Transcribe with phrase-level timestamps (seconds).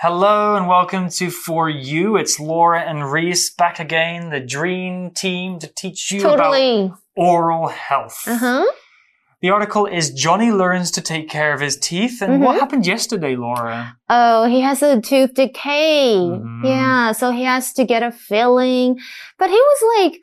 [0.00, 2.16] Hello and welcome to For You.
[2.16, 6.84] It's Laura and Reese back again, the dream team to teach you Totally.
[6.84, 8.22] about oral health.
[8.24, 8.64] Uh huh.
[9.42, 12.22] The article is Johnny learns to take care of his teeth.
[12.22, 13.96] And what happened yesterday, Laura?
[14.08, 16.14] Oh, he has a tooth decay.
[16.16, 16.64] Mhm.
[16.64, 18.98] Yeah, so he has to get a filling.
[19.36, 20.20] But he was like,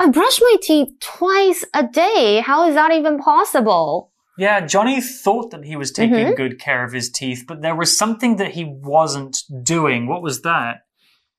[0.00, 2.40] I brush my teeth twice a day.
[2.40, 4.11] How is that even possible?
[4.38, 6.36] Yeah, Johnny thought that he was taking Mhm.
[6.36, 10.06] good care of his teeth, but there was something that he wasn't doing.
[10.06, 10.76] What was that?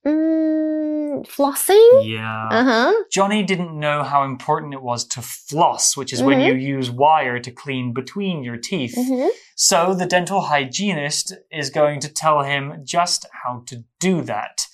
[0.05, 2.05] Mm, flossing?
[2.05, 2.48] Yeah.
[2.52, 2.94] Uh huh.
[3.12, 6.48] Johnny didn't know how important it was to floss, which is when Mhm.
[6.48, 8.96] you use wire to clean between your teeth.
[8.96, 14.68] hmm So the dental hygienist is going to tell him just how to do that.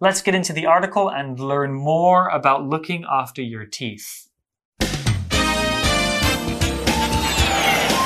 [0.00, 4.26] Let's get into the article and learn more about looking after your teeth.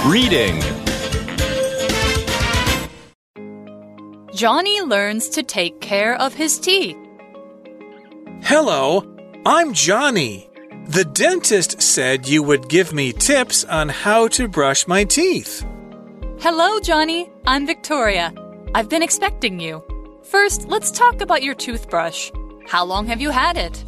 [0.06, 0.60] Reading.
[4.32, 6.96] Johnny learns to take care of his teeth.
[8.40, 9.02] Hello,
[9.44, 10.48] I'm Johnny.
[10.86, 15.66] The dentist said you would give me tips on how to brush my teeth.
[16.38, 17.28] Hello, Johnny.
[17.44, 18.32] I'm Victoria.
[18.76, 19.82] I've been expecting you.
[20.22, 22.30] First, let's talk about your toothbrush.
[22.68, 23.84] How long have you had it?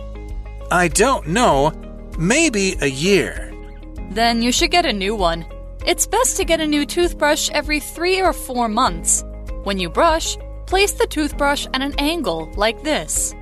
[0.73, 1.71] I don't know,
[2.19, 3.55] maybe a year.
[4.11, 5.47] Then you should get a new one.
[5.87, 9.25] It's best to get a new toothbrush every three or four months.
[9.63, 13.35] When you brush, place the toothbrush at an angle like this.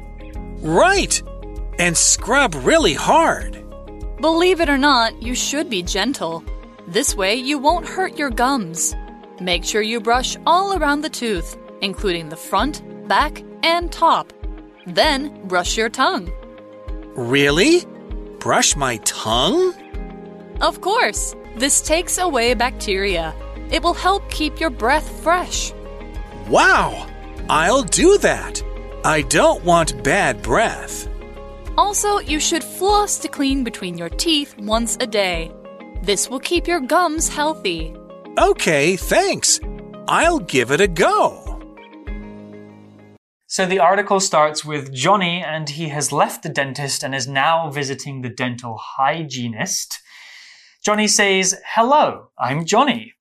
[0.59, 1.23] Right!
[1.79, 3.63] And scrub really hard.
[4.21, 6.45] Believe it or not, you should be gentle.
[6.87, 8.95] This way, you won't hurt your gums.
[9.41, 14.33] Make sure you brush all around the tooth, including the front, back, and top.
[14.87, 16.31] Then, brush your tongue.
[17.15, 17.85] Really?
[18.39, 19.75] Brush my tongue?
[20.61, 23.35] Of course, this takes away bacteria.
[23.71, 25.73] It will help keep your breath fresh.
[26.49, 27.07] Wow!
[27.49, 28.63] I'll do that.
[29.05, 31.09] I don't want bad breath.
[31.79, 35.53] Also, you should floss to clean between your teeth once a day.
[36.03, 37.95] This will keep your gums healthy.
[38.39, 39.61] Okay, thanks.
[40.09, 41.43] I'll give it a go.
[43.49, 47.71] So the article starts with Johnny, and he has left the dentist and is now
[47.71, 50.01] visiting the dental hygienist.
[50.86, 53.14] Johnny says, Hello, I'm Johnny.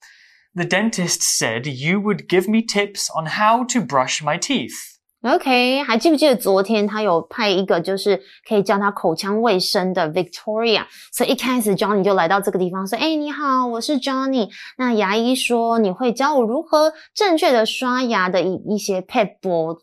[0.54, 4.74] The dentist said you would give me tips on how to brush my teeth.
[5.22, 14.48] OK，还记不记得昨天他有派一个就是可以教他口腔卫生的 Victoria，所以一开始 Johnny 就来到这个地方说：“哎，你好，我是 Johnny。
[14.78, 19.78] 那牙医说你会教我如何正确的刷牙的一一些 pet b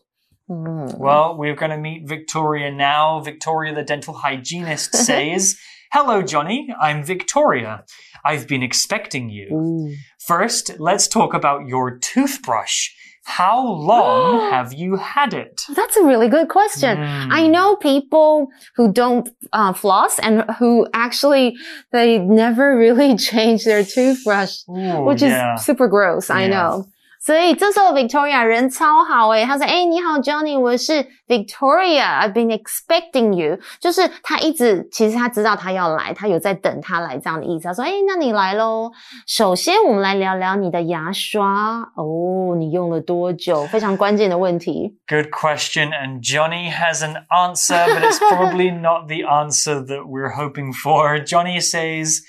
[0.50, 3.22] 嗯 Well, we're going to meet Victoria now.
[3.22, 5.54] Victoria, the dental hygienist, says,
[5.93, 6.73] Hello, Johnny.
[6.81, 7.83] I'm Victoria.
[8.25, 9.47] I've been expecting you.
[9.51, 12.89] 嗯 First, let's talk about your toothbrush.
[13.25, 15.61] How long have you had it?
[15.75, 16.97] That's a really good question.
[16.97, 17.27] Mm.
[17.31, 21.55] I know people who don't uh, floss and who actually
[21.91, 25.53] they never really change their toothbrush, Ooh, which yeah.
[25.53, 26.31] is super gross.
[26.31, 26.47] I Yeah.
[26.55, 26.85] know.
[27.22, 37.64] 所以这时候 Victoria 人超好诶，她说：“哎，你好，Johnny，我是 Victoria，I've been expecting you。”就是她一直其实她知道她要来，她有在等她来这样的意思。
[37.64, 38.92] 她说：“哎，那你来喽。
[39.26, 43.66] 首先我们来聊聊你的牙刷哦，你用了多久？
[43.66, 44.96] 非常关键的问题。
[45.08, 45.90] Good question.
[45.90, 51.18] And Johnny has an answer, but it's probably not the answer that we're hoping for.
[51.18, 52.20] Johnny says,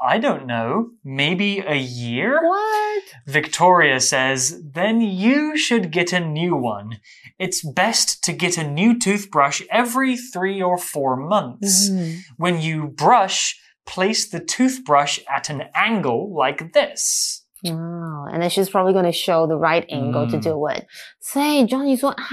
[0.00, 2.40] I don't know, maybe a year?
[2.42, 3.02] What?
[3.26, 6.98] Victoria says, then you should get a new one.
[7.38, 11.88] It's best to get a new toothbrush every three or four months.
[11.88, 12.18] Mm.
[12.36, 17.42] When you brush, place the toothbrush at an angle like this.
[17.66, 20.86] Oh, and then she's probably going to show the right angle to do it.
[21.20, 22.24] 所以 Johnny 说啊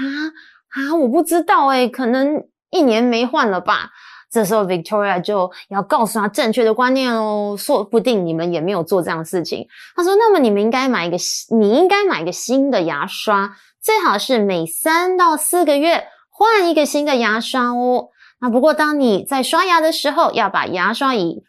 [0.74, 3.90] 啊，我不知道诶，可能一年没换了吧。
[4.29, 9.65] 这时候 Victoria 就要告诉他正确的观念哦，说不定你们也没有做这样的事情。
[9.95, 11.17] 他说：“那么你们应该买一个，
[11.55, 18.09] 你应该买一个新的牙刷，最好是每三到四个月换一个新的牙刷哦。
[18.41, 21.43] 那不过当你在刷牙的时候，要把牙刷以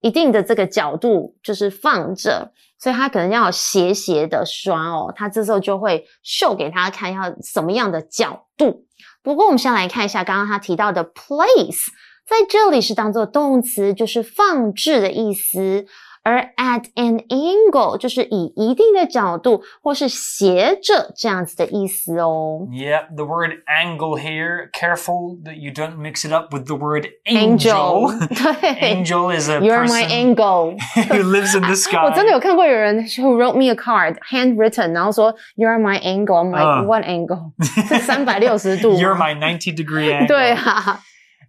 [0.00, 5.12] 一定的这个角度就是放着，所以他可能要斜斜的刷哦。
[5.14, 8.85] 他这时候就会秀给他看要什么样的角度。
[9.26, 11.88] 不过我们先来看一下刚刚他提到的 place，
[12.24, 15.84] 在这里是当做动词，就是放置的意思。
[16.25, 22.67] 而 at an angle 就是以一定的角度或是斜着这样子的意思哦。
[22.69, 24.69] Yeah, the word angle here.
[24.71, 28.11] Careful that you don't mix it up with the word angel.
[28.11, 28.27] Angel
[28.61, 30.77] 对 angel is a You're person my angle.
[31.09, 32.05] who lives in the sky.
[32.05, 37.51] 我真的有看过有人 who wrote me a card handwritten，然后说 You're my angle。I'm like、啊 What angle？
[37.87, 40.27] 是三百六十度吗 You're my 90 degree angle.
[40.27, 40.99] 对啊，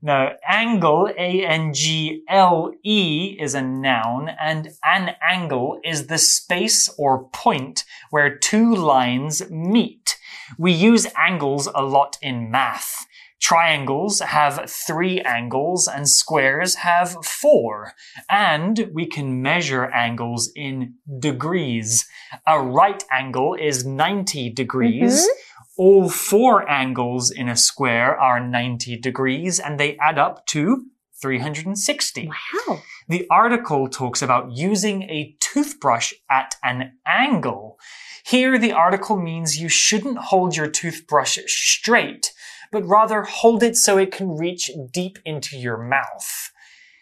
[0.02, 6.20] No, angle, A N G L E, is a noun, and an angle is the
[6.20, 10.18] space or point where two lines meet.
[10.58, 13.08] We use angles a lot in math.
[13.40, 17.94] Triangles have three angles and squares have four.
[18.30, 22.08] And we can measure angles in degrees.
[22.48, 25.22] A right angle is 90 degrees.
[25.22, 25.57] Mm-hmm.
[25.78, 30.86] All four angles in a square are 90 degrees and they add up to
[31.22, 32.30] 360.
[32.68, 32.82] Wow.
[33.08, 37.80] The article talks about using a toothbrush at an angle.
[38.26, 42.34] Here, the article means you shouldn't hold your toothbrush straight,
[42.72, 46.52] but rather hold it so it can reach deep into your mouth.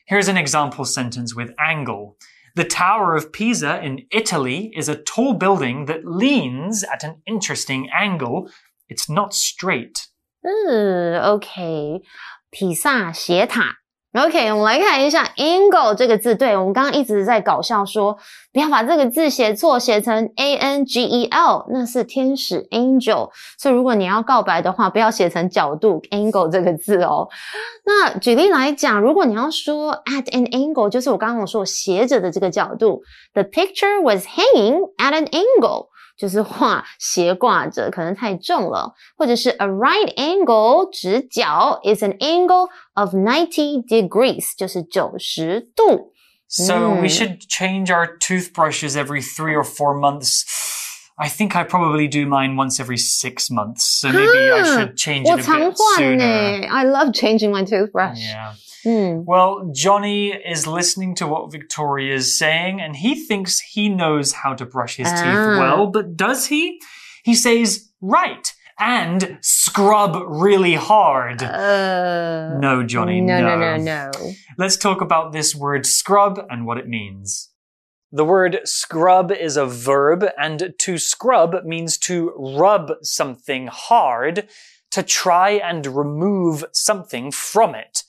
[0.06, 2.18] Here's an example sentence with angle.
[2.56, 7.90] The Tower of Pisa in Italy is a tall building that leans at an interesting
[7.90, 8.50] angle.
[8.88, 9.96] It's not straight.
[10.44, 12.02] 嗯，OK，
[12.52, 13.78] 比萨斜塔。
[14.14, 16.36] OK，我们来看一下 angle 这个字。
[16.38, 18.18] 对，我们刚刚一直在搞笑说，
[18.54, 23.30] 不要把这个字写错，写成 a n g e l，那是天使 angel。
[23.58, 27.28] 所以如果你要告白的话，不要写成角度 angle 这个字哦。
[27.86, 33.02] 那举例来讲，如果你要说 at an angle，就是我刚刚我说斜着的这个角度
[33.34, 35.90] ，the picture was hanging at an angle。
[36.17, 46.13] 就是画斜挂着，可能太重了，或者是 a right angle 直角 is an angle of ninety degrees，就是九十度。
[46.49, 47.01] So Mm.
[47.03, 50.43] we should change our toothbrushes every three or four months.
[51.18, 55.28] I think I probably do mine once every six months, so maybe I should change
[55.28, 56.68] it a bit sooner.
[56.70, 58.20] I love changing my toothbrush.
[58.20, 58.54] Yeah.
[58.86, 59.24] Mm.
[59.26, 64.54] Well, Johnny is listening to what Victoria is saying, and he thinks he knows how
[64.54, 65.16] to brush his ah.
[65.16, 66.80] teeth well, but does he?
[67.24, 71.42] He says, right, and scrub really hard.
[71.42, 73.58] Uh, no, Johnny, no, no.
[73.58, 77.50] No, no, no, Let's talk about this word scrub and what it means.
[78.16, 84.48] The word scrub is a verb, and to scrub means to rub something hard,
[84.92, 88.04] to try and remove something from it.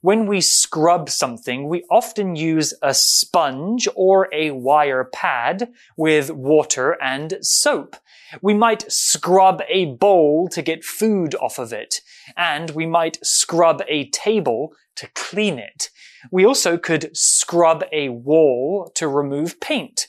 [0.00, 6.96] When we scrub something, we often use a sponge or a wire pad with water
[7.02, 7.96] and soap.
[8.40, 12.00] We might scrub a bowl to get food off of it,
[12.38, 15.90] and we might scrub a table to clean it.
[16.30, 20.08] We also could scrub a wall to remove paint.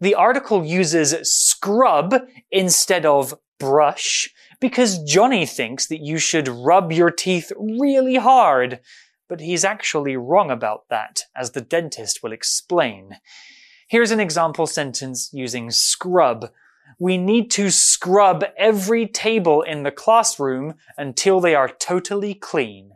[0.00, 2.14] The article uses scrub
[2.50, 4.30] instead of brush
[4.60, 8.80] because Johnny thinks that you should rub your teeth really hard.
[9.28, 13.18] But he's actually wrong about that, as the dentist will explain.
[13.88, 16.50] Here's an example sentence using scrub.
[16.98, 22.92] We need to scrub every table in the classroom until they are totally clean.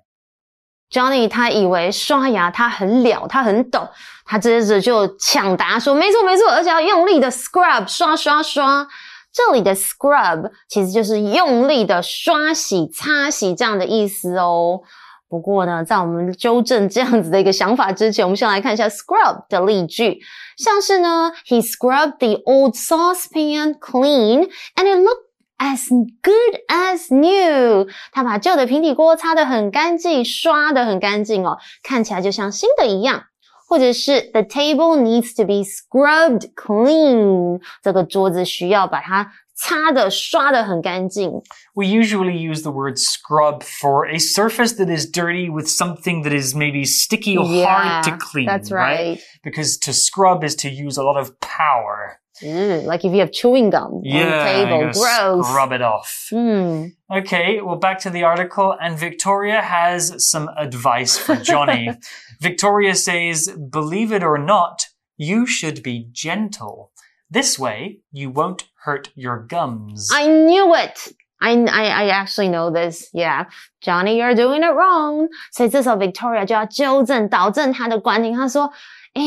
[0.94, 3.88] Johnny 他以为刷牙他很了，他很懂，
[4.25, 8.87] 他接着就抢答说：“没错没错，而且要用力的 scrub 刷刷刷。”
[9.35, 14.82] 这里的 scrub 其实就是用力的刷洗、擦洗这样的意思哦。
[15.29, 20.20] 不过呢，在我们纠正这样子的一个想法之前，我们先来看一下 scrub 的例句，
[20.56, 25.24] 像是呢，He scrubbed the old saucepan clean and it looked
[25.59, 27.88] as good as new。
[28.12, 33.25] 他把旧的平底锅擦得很干净，刷得很干净哦，看起来就像新的一样。
[33.67, 41.29] 或者是 The table needs to be scrubbed clean，这个桌子需要把它 擦的、刷的很干净。
[41.75, 46.34] We usually use the word scrub for a surface that is dirty with something that
[46.34, 48.46] is maybe sticky or hard to clean.
[48.46, 49.20] That's right.
[49.44, 52.20] Because to scrub is to use a lot of power.
[52.41, 55.00] Mm, like if you have chewing gum on the Yeah, table, you gotta
[55.36, 55.46] gross.
[55.48, 56.27] scrub it off.
[56.29, 56.86] Hmm.
[57.12, 61.89] Okay, well, back to the article, and Victoria has some advice for Johnny.
[62.39, 64.86] Victoria says, believe it or not,
[65.18, 66.91] you should be gentle.
[67.34, 70.10] This way, you won't hurt your gums.
[70.12, 71.13] I knew it.
[71.41, 73.10] I, I, I actually know this.
[73.13, 73.46] Yeah.
[73.82, 75.29] Johnny, you're doing it wrong.
[75.51, 78.34] 所以这时候 Victoria 就要纠正、导正他的观点。
[78.34, 78.74] 他说：“
[79.13, 79.22] 哎，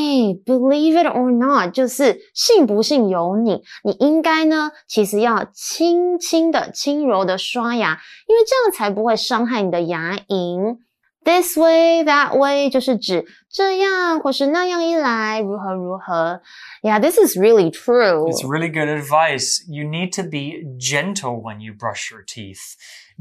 [0.44, 3.62] believe it or not，就是信不信由你。
[3.82, 10.78] 你应该呢，其实要轻轻的、轻柔的刷牙，因为这样才不会伤害你的牙龈。
[11.26, 16.40] this way that way 就是指这样或是那样一来如何如何。
[16.82, 18.28] Yeah, this is really true.
[18.28, 19.62] It's really good advice.
[19.68, 22.76] You need to be gentle when you brush your teeth.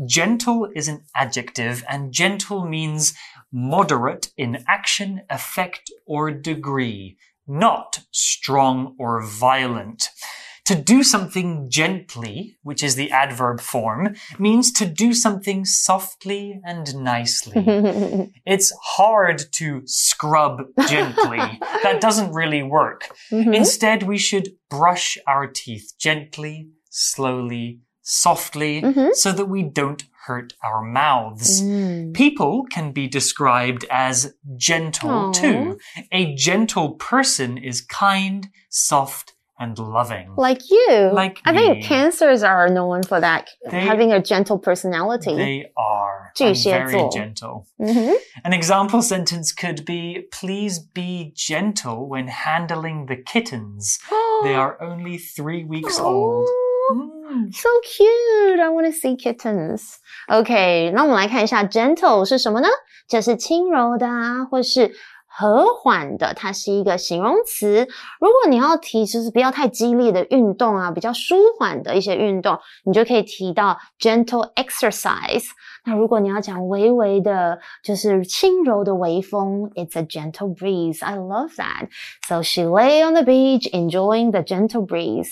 [0.08, 3.14] Gentle is an adjective, and gentle means
[3.52, 7.18] moderate in action, effect, or degree,
[7.48, 10.10] not strong or violent.
[10.67, 16.93] To do something gently, which is the adverb form, means to do something softly and
[16.97, 17.53] nicely.
[18.45, 21.39] it's hard to scrub gently.
[21.85, 23.09] that doesn't really work.
[23.31, 23.55] Mm-hmm.
[23.55, 29.09] Instead, we should brush our teeth gently, slowly, softly, mm-hmm.
[29.13, 31.63] so that we don't hurt our mouths.
[31.63, 32.13] Mm.
[32.13, 35.33] People can be described as gentle Aw.
[35.33, 35.79] too.
[36.11, 40.34] A gentle person is kind, soft, and loving.
[40.38, 41.12] Like you.
[41.14, 41.58] Like I me.
[41.60, 45.36] think cancers are known for that, They- having a gentle personality.
[45.36, 46.32] They are.
[46.34, 47.10] I'm 巨蟹 very 座。
[47.12, 47.66] gentle.
[47.80, 48.14] Mhm.
[48.44, 54.00] An example sentence could be Please be gentle when handling the kittens.
[54.44, 56.48] They are only three weeks old.
[56.48, 57.54] Oh, Mm.
[57.54, 58.60] So cute!
[58.60, 60.00] I want to see kittens.
[60.28, 62.68] OK，那我们来看一下 gentle 是什么呢？
[63.08, 64.92] 这是轻柔的啊，或是
[65.36, 67.88] 和缓的，它是一个形容词。
[68.20, 75.46] 如果你要提就是不要太激烈的运动啊，比较舒缓的一些运动，你就可以提到 gentle exercise。
[75.86, 81.04] 那如果你要讲微微的，就是轻柔的微风，it's a gentle breeze.
[81.04, 81.88] I love that.
[82.28, 85.30] So she lay on the beach enjoying the gentle breeze.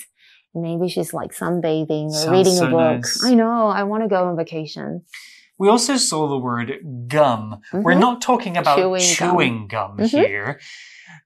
[0.53, 3.01] Maybe she's like sunbathing or Sounds reading so a book.
[3.03, 3.23] nice.
[3.23, 3.67] I know.
[3.67, 5.03] I want to go on vacation.
[5.58, 6.72] We also saw the word
[7.06, 7.60] gum.
[7.72, 8.00] We're Mhm.
[8.00, 9.96] not talking about Chewing chewing, gum.
[9.96, 10.10] gum, Mhm.
[10.10, 10.60] here.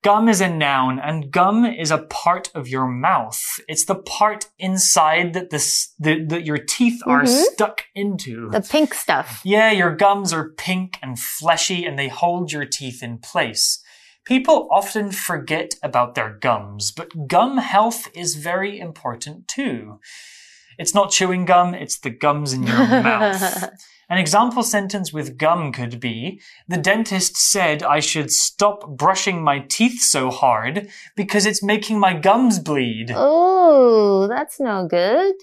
[0.02, 3.40] Gum is a noun, and gum is a part of your mouth.
[3.68, 7.28] It's the part inside that the, s- the, that your teeth are Mhm.
[7.52, 8.50] stuck into.
[8.50, 9.40] The pink stuff.
[9.44, 13.82] Yeah, your gums are pink and fleshy and they hold your teeth in place.
[14.24, 20.00] People often forget about their gums, but gum health is very important too.
[20.77, 23.69] It's not chewing gum, it's the gums in your mouth.
[24.09, 29.59] An example sentence with gum could be The dentist said I should stop brushing my
[29.59, 33.13] teeth so hard because it's making my gums bleed.
[33.15, 35.35] Oh, that's no good.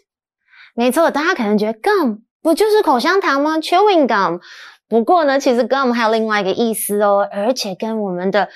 [0.75, 3.59] 没错，大家可能觉得 gum 不就是口香糖吗？
[3.59, 4.41] chewing gum。
[4.89, 8.49] 不过呢，其实 gum 还有另外一个意思哦，而且跟我们的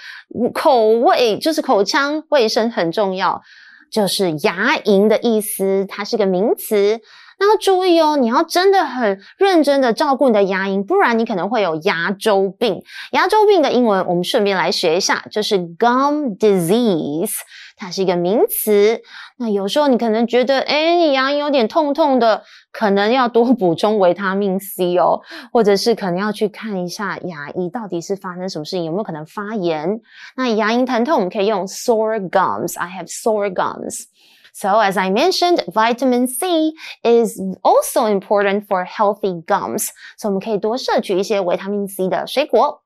[0.53, 3.41] 口味，就是口腔卫生很重要，
[3.90, 7.02] 就是牙龈的意思，它是个名词。
[7.40, 12.84] 那要注意哦，你要真的很认真的照顾你的牙龈，不然你可能会有牙周病。
[13.12, 17.32] 牙周病的英文我们顺便来学一下，就是 gum disease，
[17.78, 19.02] 它是一个名词。
[19.38, 22.44] 那有时候你可能觉得，哎，你牙龈有点痛痛的，
[22.74, 25.22] 可能要多补充维他命 C 哦，
[25.54, 30.02] 或者是可能要去看一下牙医到底是发生什么事情，有没有可能发炎。
[30.36, 32.78] 那牙龈疼痛我们可以用 sore gums。
[32.78, 34.04] I have sore gums。
[34.59, 36.73] So, as I mentioned, vitamin C
[37.03, 39.91] is also important for healthy gums.
[40.17, 42.83] 所以我们可以多摄取一些维他命 C 的水果。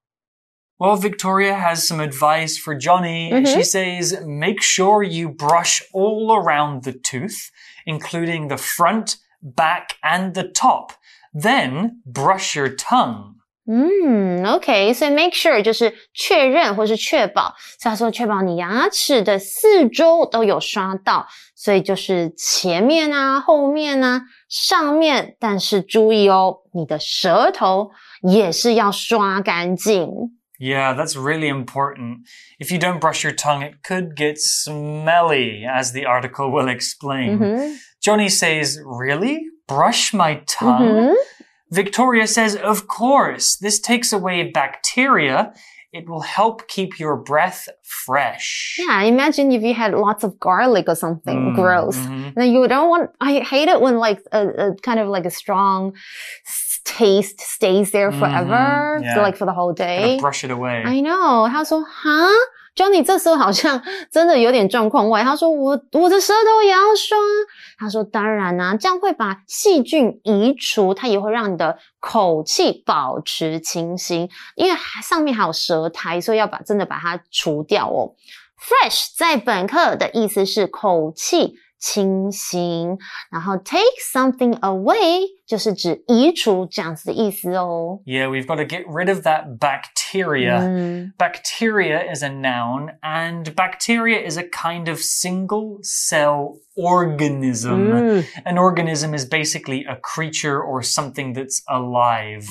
[0.79, 3.31] Well, Victoria has some advice for Johnny.
[3.33, 3.47] Mhm.
[3.47, 7.50] She says, make sure you brush all around the tooth,
[7.85, 10.93] including the front, back, and the top.
[11.35, 13.35] Then brush your tongue.
[13.71, 27.91] 嗯，OK，所以 make sure 就是确认或是确保，所以他说确保你牙齿的四周都有刷到，所以就是前面啊、后面啊、上面，但是注意哦，你的舌头
[28.23, 30.09] 也是要刷干净。
[30.59, 32.21] Yeah, that's really important.
[32.59, 37.37] If you don't brush your tongue, it could get smelly, as the article will explain.
[37.37, 39.41] 嗯哼， Johnny says, Really?
[39.67, 41.09] Brush my 嗯 tongue?
[41.11, 41.15] 哼。
[41.74, 45.53] Victoria says, of course, this takes away bacteria.
[45.92, 48.77] It will help keep your breath fresh.
[48.80, 51.98] Yeah, imagine if you had lots of garlic or something mm, gross.
[51.98, 52.34] Mm -hmm.
[52.36, 55.34] Then you don't want, I hate it when like a, a kind of like a
[55.42, 55.94] strong
[56.84, 58.20] taste stays there mm-hmm.
[58.20, 58.65] forever,
[58.98, 59.06] mm -hmm.
[59.06, 59.25] yeah.
[59.25, 60.18] like for the whole day.
[60.20, 60.77] Brush it away.
[60.96, 61.46] I know.
[61.53, 61.77] How so?
[62.03, 62.39] Huh?
[62.75, 67.18] Johnny 这时候好像真的有点状况外， 他说我我的舌头也要刷。
[67.77, 78.15] 他说当然啦、这样会把细菌移除，它也会让你的口气保持清新，因为上面还有舌苔，所以要把真的把它除掉哦。
[78.60, 82.98] Fresh 在本课的意思是口气清新，
[83.30, 83.82] 然后 take
[84.13, 88.00] something away 就是指移除这样子的意思哦。
[88.05, 90.61] Yeah, we've got to get rid of that bacteria.
[90.61, 97.88] 嗯 Bacteria is a noun, and bacteria is a kind of single cell organism.
[97.88, 98.27] Mm.
[98.45, 102.47] An organism is basically a creature or something that's alive.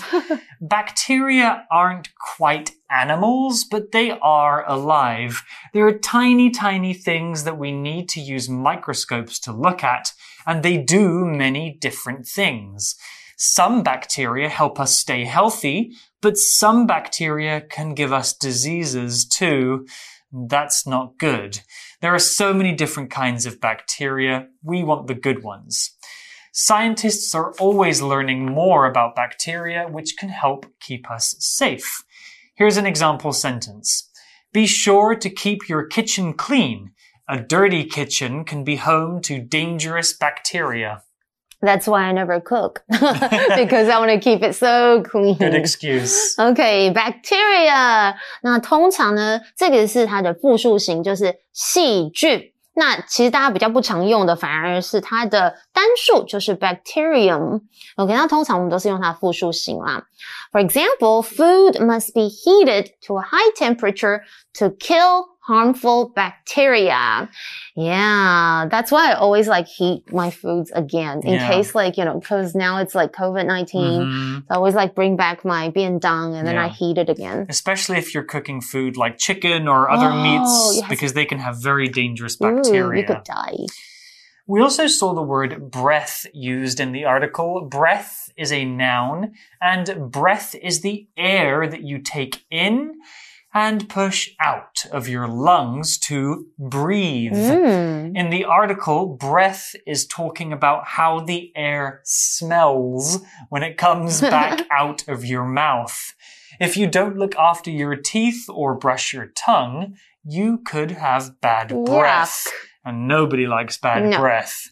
[0.62, 5.44] Bacteria aren't quite animals, but they are alive.
[5.74, 10.14] They are tiny, tiny things that we need to use microscopes to look at,
[10.47, 12.97] and they do many different things.
[13.37, 19.87] Some bacteria help us stay healthy, but some bacteria can give us diseases too.
[20.33, 21.61] That's not good.
[22.01, 24.47] There are so many different kinds of bacteria.
[24.63, 25.91] We want the good ones.
[26.53, 32.03] Scientists are always learning more about bacteria, which can help keep us safe.
[32.55, 34.09] Here's an example sentence.
[34.53, 36.92] Be sure to keep your kitchen clean.
[37.30, 41.02] A dirty kitchen can be home to dangerous bacteria.
[41.60, 45.38] That's why I never cook because I want to keep it so clean.
[45.38, 46.36] Good excuse.
[46.38, 52.54] OK，bacteria、那通常呢，这个是它的复数形，就是细菌。
[52.76, 60.04] 那其实大家比较不常用的，反而是它的单数，就是 bacterium。OK，那通常我们都是用它的复数形啦。
[60.52, 64.22] For example, food must be heated to a high temperature
[64.60, 67.29] to kill harmful bacteria.
[67.75, 71.49] Yeah, that's why I always like heat my foods again in Yeah.
[71.49, 74.03] case like, you know, because now it's like COVID-19.
[74.03, 74.45] Mhm.
[74.51, 77.47] I always like bring back my biendang and then I heat it again.
[77.49, 80.89] Especially if you're cooking food like chicken or other Oh, meats, yes.
[80.89, 83.01] because they can have very dangerous Ooh, bacteria.
[83.01, 83.57] you could die.
[84.47, 87.67] We also saw the word breath used in the article.
[87.69, 92.95] Breath is a noun, and breath is the air that you take in
[93.55, 97.33] and push out of your lungs to breathe.
[97.33, 98.17] Mm.
[98.17, 104.67] In the article, breath is talking about how the air smells when it comes back
[104.71, 106.15] out of your mouth.
[106.61, 111.69] If you don't look after your teeth or brush your tongue, you could have bad
[111.85, 112.47] breath.
[112.85, 114.19] And nobody likes bad No.
[114.19, 114.69] breath.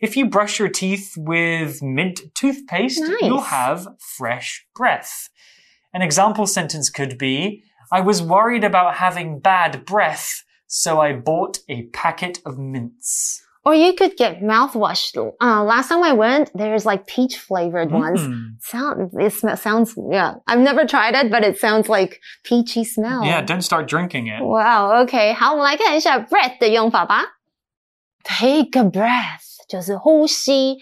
[0.00, 3.22] If you brush your teeth with mint toothpaste, Nice.
[3.22, 5.28] you'll have fresh breath.
[5.92, 11.59] An example sentence could be I was worried about having bad breath, so I bought
[11.69, 13.41] a packet of mints.
[13.63, 15.11] Or you could get mouthwash.
[15.17, 18.21] Uh, last time I went, there's like peach flavored ones.
[18.21, 18.61] Mm.
[18.61, 20.35] Sound it sm- sounds yeah.
[20.47, 23.23] I've never tried it, but it sounds like peachy smell.
[23.25, 24.43] Yeah, don't start drinking it.
[24.43, 25.01] Wow.
[25.01, 27.23] OK，好，我们来看一下 breath 的用法吧。
[28.23, 30.77] Take a breath 就是呼吸。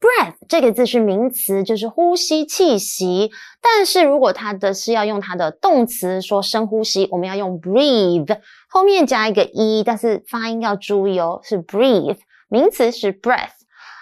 [0.00, 3.30] Breath 这个字是名词，就是呼吸气息。
[3.60, 12.18] 但是如果它的是要用它的动词说深呼吸，我们要用 breathe，后面加一个 e，但是发音要注意哦，是 breathe，
[12.48, 13.50] 名词是 breath。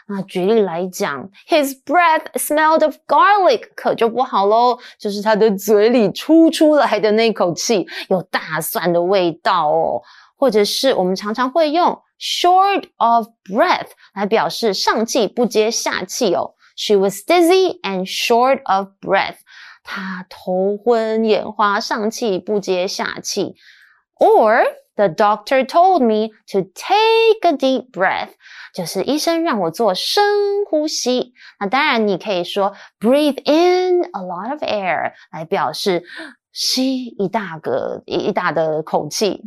[0.08, 10.00] 那举例来讲，His breath smelled of garlic，可就不好喽，就是他的嘴里出出来的那口气有大蒜的味道哦。
[10.36, 16.54] 或者是我们常常会用 short of breath 来表示上气不接下气哦。
[16.76, 19.36] She was dizzy and short of breath，
[19.82, 23.54] 她头昏眼花，上气不接下气。
[24.18, 28.30] Or the doctor told me to take a deep breath，
[28.74, 30.22] 就是医生让我做深
[30.68, 31.32] 呼吸。
[31.60, 36.02] 那当然，你可以说 breathe in a lot of air 来表示
[36.52, 39.42] 吸一大个一大的口气。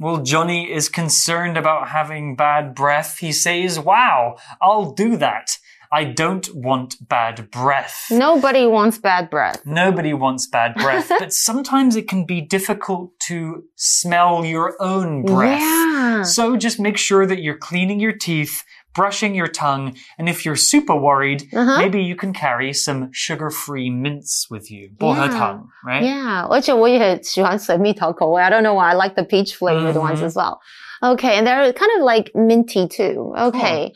[0.00, 3.18] Well, Johnny is concerned about having bad breath.
[3.18, 5.58] He says, Wow, I'll do that.
[5.90, 8.08] I don't want bad breath.
[8.10, 9.64] Nobody wants bad breath.
[9.64, 15.60] Nobody wants bad breath, but sometimes it can be difficult to smell your own breath.
[15.60, 16.22] Yeah.
[16.24, 18.64] So just make sure that you're cleaning your teeth,
[18.97, 21.77] brushing your tongue, and if you're super worried, Uh-huh.
[21.79, 24.91] maybe you can carry some sugar-free mints with you.
[24.99, 26.03] 薄荷糖, right?
[26.03, 28.41] Yeah，而且我也喜欢水蜜桃口味。
[28.41, 29.99] I don't know why I like the peach flavored Mhm.
[29.99, 30.59] ones as well.
[31.01, 33.33] Okay, and they're kind of like minty too.
[33.35, 33.91] Okay，、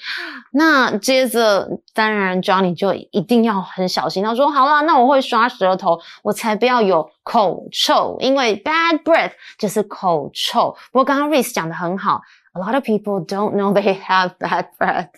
[0.52, 4.22] 那接着当然 Johnny 就一定要很小心。
[4.24, 10.76] 他说：“好啦，那我会刷舌头，我才不要有口臭，因为 bad breath 就是口臭。
[10.92, 12.20] 不过刚刚 Reese 讲的很好
[12.55, 15.11] a lot of people don't know they have bad breath.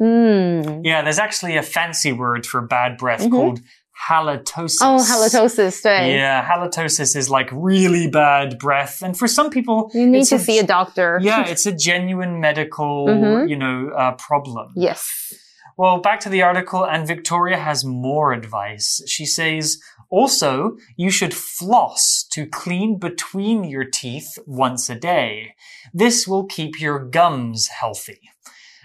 [0.00, 0.82] Mm.
[0.84, 3.30] Yeah, there's actually a fancy word for bad breath mm-hmm.
[3.30, 3.60] called
[4.08, 4.78] halitosis.
[4.80, 6.10] Oh, halitosis, right.
[6.10, 9.02] Yeah, halitosis is like really bad breath.
[9.02, 11.18] And for some people, you need to a, see a doctor.
[11.22, 13.48] yeah, it's a genuine medical, mm-hmm.
[13.48, 14.72] you know, uh, problem.
[14.76, 15.32] Yes.
[15.76, 19.00] Well, back to the article, and Victoria has more advice.
[19.06, 25.54] She says, also, you should floss to clean between your teeth once a day.
[25.92, 28.20] This will keep your gums healthy.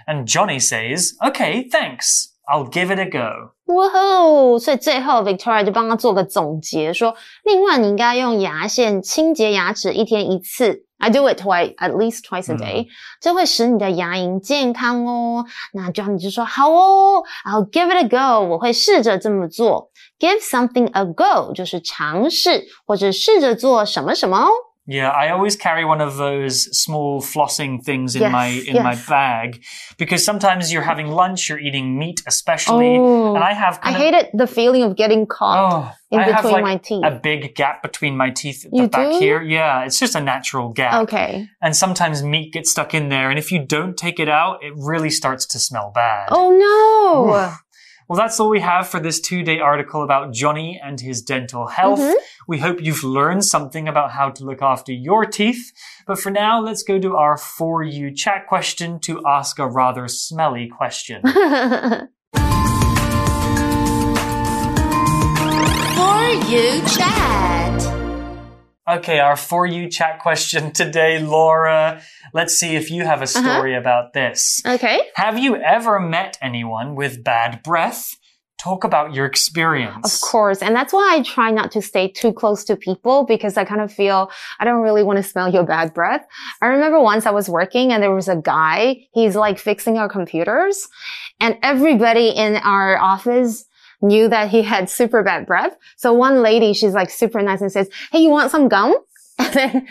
[0.06, 2.34] And Johnny says, okay, thanks.
[2.48, 3.53] I'll give it a go.
[3.66, 4.60] 哇哦！
[4.60, 10.86] 所以最后 Victoria 就帮他做个总结，说，另外你应该用牙线清洁牙齿，一天一次。
[10.98, 12.88] I do it twice, at least twice a day，、
[13.20, 15.46] 这会使你的牙龈健康哦。
[15.74, 19.92] 那 Johnny 就说好哦，I'll give it a go，我会试着这么做。
[20.18, 24.50] Give something a go 就是尝试或者试着做什么什么哦。
[24.86, 29.64] Yeah, I always carry one of those small flossing things in Yes, my in my bag
[29.98, 33.96] because sometimes you're having lunch, you're eating meat, especially, Oh, and I have I of,
[33.96, 37.04] hate it, the feeling of getting caught Oh, in I between like my teeth.
[37.06, 39.20] a big gap between my teeth at You the back do?
[39.20, 39.42] here.
[39.42, 41.04] Yeah, it's just a natural gap.
[41.04, 41.48] Okay.
[41.62, 44.74] And sometimes meat gets stuck in there, and if you don't take it out, it
[44.76, 46.28] really starts to smell bad.
[46.30, 47.54] Oh no.
[48.14, 51.66] Well, that's all we have for this two day article about Johnny and his dental
[51.66, 52.00] health.
[52.00, 52.14] Mhm.
[52.48, 55.72] We hope you've learned something about how to look after your teeth.
[56.06, 60.08] But for now, let's go to our For You chat question to ask a rather
[60.08, 61.24] smelly question.
[61.24, 61.32] For
[66.52, 68.03] you chat.
[68.88, 72.02] Okay, our For You chat question today, Laura.
[72.34, 73.56] Let's see if you have a uh-huh.
[73.56, 74.62] story about this.
[74.66, 75.02] okay.
[75.16, 78.18] Have you ever met anyone with bad breath?
[78.60, 80.06] Talk about your experience.
[80.06, 80.62] Of course.
[80.62, 83.82] And that's why I try not to stay too close to people because I kind
[83.82, 86.26] of feel I don't really want to smell your bad breath.
[86.62, 90.08] I remember once I was working and there was a guy, he's like fixing our
[90.08, 90.88] computers
[91.42, 93.66] and everybody in our office
[94.04, 95.76] knew that he had super bad breath.
[95.98, 98.94] So one lady, she's like super nice and says, Hey, you want some gum?
[99.40, 99.88] And then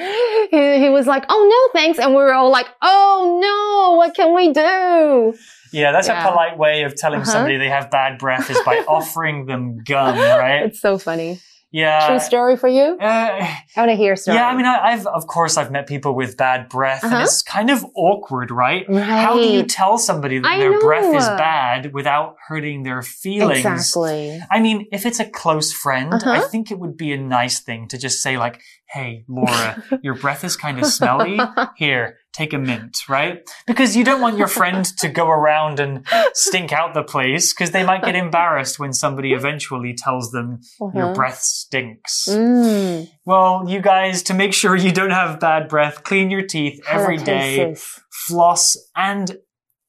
[0.53, 1.99] he, he was like, Oh no, thanks.
[1.99, 5.35] And we were all like, Oh no, what can we do?
[5.73, 6.23] Yeah, that's Yeah.
[6.25, 7.33] a polite way of telling Uh-huh.
[7.33, 10.67] somebody they have bad breath is by offering them gum, right?
[10.67, 11.41] It's so funny.
[11.73, 12.07] Yeah.
[12.07, 12.99] True story for you?
[13.01, 14.37] Uh, I want to hear a story.
[14.37, 17.23] yeah, I mean, I, I've of course I've met people with bad breath, and Uh-huh.
[17.25, 18.85] it's kind of awkward, right?
[18.95, 23.65] How do you tell somebody that I their breath is bad without hurting their feelings?
[23.65, 24.39] Exactly.
[24.51, 26.49] I mean, if it's a close friend, I Uh-huh.
[26.49, 30.45] think it would be a nice thing to just say like, "Hey, Laura, your breath
[30.45, 31.41] is kind of smelly.
[31.77, 33.43] Here, take a mint, right?
[33.67, 37.71] Because you don't want your friend to go around and stink out the place because
[37.73, 41.15] they might get embarrassed when somebody eventually tells them your Uh-huh.
[41.15, 42.27] breath stinks.
[42.31, 43.11] Mm.
[43.25, 47.19] Well, you guys, to make sure you don't have bad breath, clean your teeth every
[47.19, 47.75] day,
[48.11, 49.37] floss, and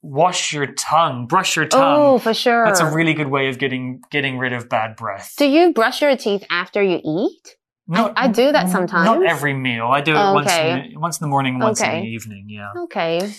[0.01, 2.01] wash your tongue, brush your tongue.
[2.01, 2.65] Oh, for sure.
[2.65, 5.33] That's a really good way of getting getting rid of bad breath.
[5.37, 7.55] Do you brush your teeth after you eat?
[7.87, 9.05] Not, I do that sometimes.
[9.05, 9.87] Not every meal.
[9.87, 12.45] I do it Oh, once, in the, once in the morning, once in the evening.
[12.49, 12.71] Yeah.
[12.83, 13.33] Okay.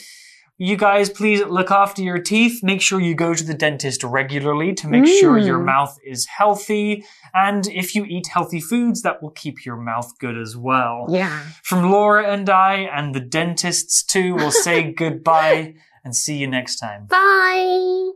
[0.57, 2.62] You guys, please look after your teeth.
[2.62, 5.64] Make sure you go to the dentist regularly to make sure your Mm.
[5.64, 7.04] mouth is healthy.
[7.35, 11.07] And if you eat healthy foods, that will keep your mouth good as well.
[11.09, 11.40] Yeah.
[11.64, 16.76] From Laura and I, and the dentists too, we'll say goodbye and see you next
[16.76, 17.07] time.
[17.07, 18.11] Bye.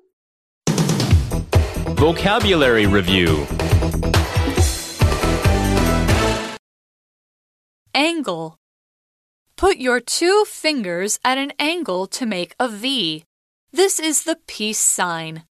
[1.97, 3.47] Vocabulary Review
[7.95, 8.59] Angle.
[9.57, 13.25] Put your two fingers at an angle to make a V.
[13.73, 15.45] This is the peace sign.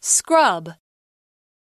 [0.00, 0.74] Scrub.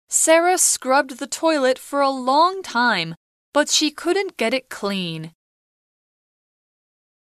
[0.10, 3.16] Sarah scrubbed the toilet for a long time,
[3.54, 5.34] but she couldn't get it clean.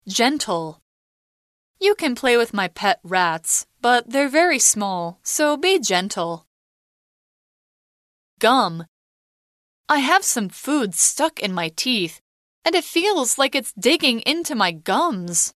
[0.07, 0.79] Gentle.
[1.79, 6.45] You can play with my pet rats, but they're very small, so be gentle.
[8.39, 8.85] Gum.
[9.89, 12.19] I have some food stuck in my teeth,
[12.65, 15.53] and it feels like it's digging into my gums.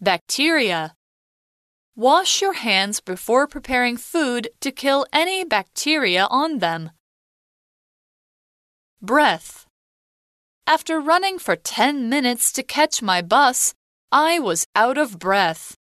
[0.00, 0.94] Bacteria.
[1.96, 6.92] Wash your hands before preparing food to kill any bacteria on them.
[9.02, 9.66] Breath.
[10.64, 13.74] After running for 10 minutes to catch my bus,
[14.12, 15.74] I was out of breath.